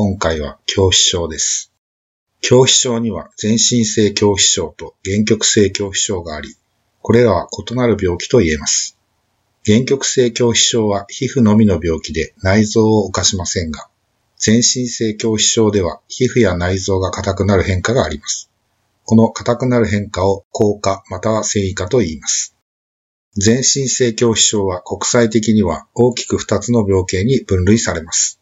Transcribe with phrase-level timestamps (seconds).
[0.00, 1.72] 今回は恐怖症です。
[2.40, 6.54] 恐怖症には全身性恐怖症と限局性恐怖症があり、
[7.02, 8.96] これらは異なる病気と言えます。
[9.64, 13.88] 限局性恐怖症は皮膚のみの病気で内臓を侵しませんが、
[14.36, 18.52] 全身性恐怖症では皮膚や内臓が硬くなる変化があります。
[19.04, 22.54] この硬くなる変化を硬化または繊維化と言います。
[23.36, 28.37] 全身性恐怖症は国際的には大きく2つの病形に分類されます。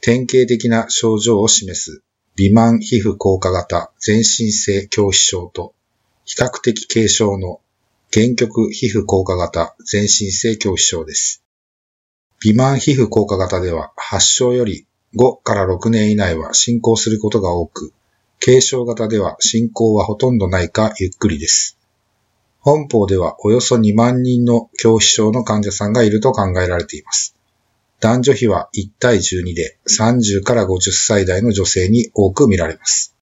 [0.00, 2.02] 典型的な症状を示す
[2.36, 5.74] 微慢皮膚硬化型全身性恐怖症と
[6.24, 7.60] 比較的軽症の
[8.12, 11.42] 原極皮膚硬化型全身性恐怖症です。
[12.42, 17.92] 微慢皮膚硬化型では発症より5から6年以内は進行することが多く、
[18.44, 21.78] 軽症型では進行はほとんどないかゆっくりです。
[22.60, 27.35] 本邦ではおよそ2万人の恐怖症の患者さんがいると考えられています。
[28.00, 33.16] 男女比は1対12で30から50歳代の女性に多く見られます。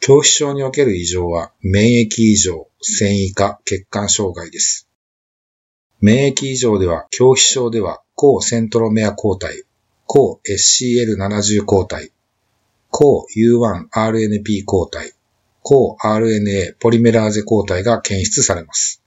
[0.00, 4.88] 恐怖症における異常は免疫異常、繊維化、血管障害です。
[6.00, 9.64] 免疫異常では恐怖症では抗セントロメア抗体、
[10.06, 12.12] 抗 SCL70 抗体、
[12.90, 15.12] 抗 U1RNP 抗体、
[15.62, 19.02] 抗 RNA ポリメラーゼ抗体が検出されます。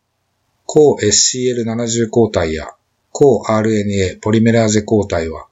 [0.66, 2.74] 抗 SCL70 抗体や
[3.16, 5.46] 抗 RNA ポリメラーゼ抗体は、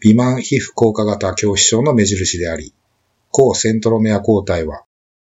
[0.00, 2.72] 微慢皮膚硬化型恐怖症の目印であり、
[3.30, 4.84] 抗セントロメア抗体は、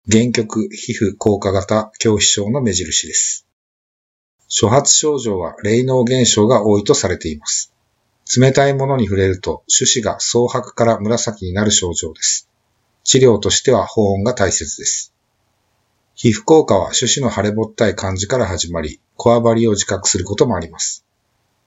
[0.08, 3.48] 原極皮膚硬化型恐怖症の目印です。
[4.48, 7.72] 初発症状は霊能現象が多いとされています。
[8.38, 12.48] 冷たいものに触れると種子が蒼白から紫になる症状です。
[13.02, 15.12] 治療としては保温が大切です。
[16.14, 21.04] 皮膚効果は種子の腫れぼったい感じから始まり、こわばりを自覚することもあります。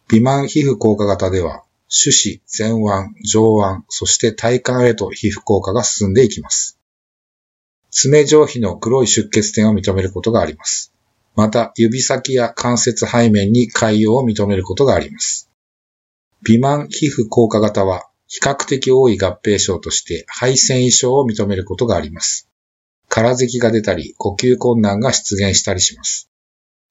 [0.10, 6.80] 微慢皮膚効果型では、種子、前腕、上腕、そして体幹へと皮膚効果が進んでいきます。
[7.90, 10.94] 爪上皮の黒い出血点を認めることがあります。
[11.36, 15.50] また、指先や関節背面に潰瘍を認めることがあります。
[16.44, 22.48] 微慢皮膚効果型は、比較的多い合併症として肺腺異症を認めることがあります。
[23.10, 26.30] 空咳が出たり、呼吸困難が出現したりします。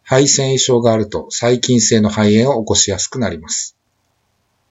[0.04, 3.76] 肺腺異症があると細菌性の肺炎を起こしやすくなります。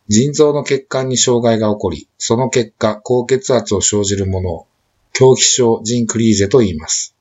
[0.07, 4.67] 腎臓の血管に障害が起こり、その結果、高血圧を生じるものを、
[5.13, 7.15] 狂気症ジンクリーゼと言います。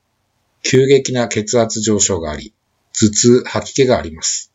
[0.62, 2.52] 急激な血圧上昇があり、
[2.92, 4.52] 頭痛、吐き気があります。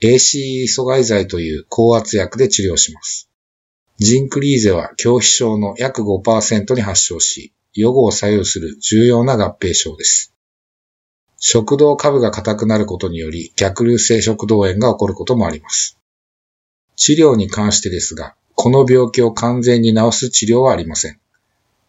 [0.00, 3.28] ACE 阻害剤という高圧薬で治療します。
[3.98, 10.31] ジンクリーゼは恐怖症の約5%に発症し、予後を左右する重要な合併症です。
[11.44, 15.98] 食道下部が硬くなることにより逆流性食道炎が起こることもあります。
[16.94, 21.18] 治療に関してですが、この病気を完全に治す治療はありません。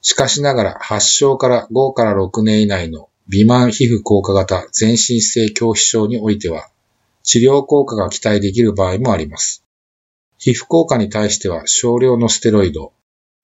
[0.02, 6.68] しかしながら発症から5から6年以内の微慢皮膚硬化型全身性恐怖症においては、
[7.22, 9.64] 治療効果が期待できる場合もあります。
[10.40, 12.92] 皮膚効果に対しては少量のステロイド、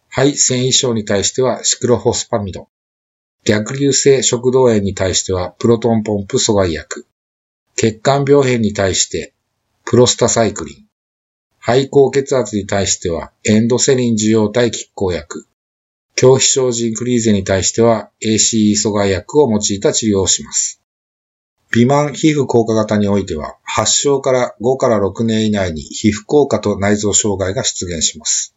[0.08, 2.68] 肺繊維症に対してはシクロホスパミド、
[3.50, 7.08] 逆流性食道炎に対してはプロトンポンプ阻害薬、
[7.76, 9.34] 血管病変に対して
[9.86, 10.86] プロスタサイクリン、
[11.58, 15.48] 肺高血圧に対してはエンドセリン受容体拮抗薬、
[16.14, 20.80] 恐怖症ジンクリーゼに対しては ACE 阻害薬を用いた治療をします。
[21.72, 28.54] 微慢皮膚硬化型においては、発症から5から6年以内に皮膚硬化と内臓障害が出現します。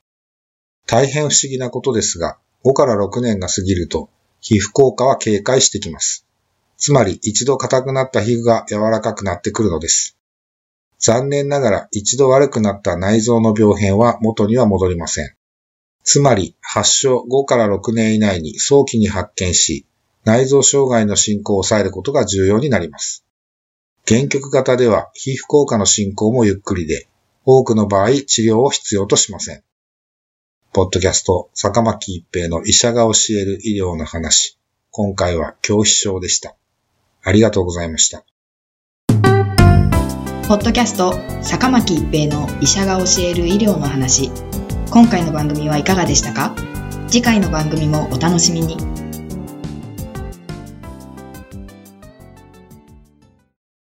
[0.87, 4.11] 大変不思議なことですが、5から6年が過ぎると、
[4.42, 6.26] 皮膚硬化は警戒してきます。
[6.76, 10.18] つまり、一度硬くなった皮膚が柔らかくなってくるのです。
[10.98, 15.34] 残念ながら、一度悪くなった内臓の病変は元には戻りません。
[16.02, 19.86] つまり、発症5から6年以内に早期に発見し、
[20.24, 23.24] 内臓障害の進行を抑えることが重要になります。
[24.08, 27.08] 原曲型では皮膚効果の進行もゆっくりで、
[27.44, 29.62] 多くの場合治療を必要としません。
[30.74, 34.56] ポッドキャスト、坂巻一平の医者が教える医療の話。
[34.90, 36.56] 今回は恐怖症でした。
[37.22, 38.24] ありがとうございました。
[40.48, 44.30] ポッドキャスト坂巻一平の医者が教える医療の話
[44.90, 46.56] 今回の番組はいかがでしたか？
[47.06, 48.78] 次回の番組もお楽しみに。